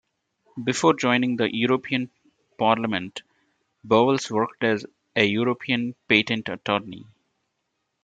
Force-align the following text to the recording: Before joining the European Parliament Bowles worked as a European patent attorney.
Before 0.63 0.95
joining 0.95 1.35
the 1.35 1.55
European 1.55 2.09
Parliament 2.57 3.21
Bowles 3.83 4.31
worked 4.31 4.63
as 4.63 4.83
a 5.15 5.25
European 5.25 5.93
patent 6.09 6.49
attorney. 6.49 7.05